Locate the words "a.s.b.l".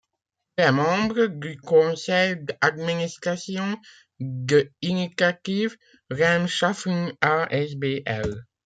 7.21-8.45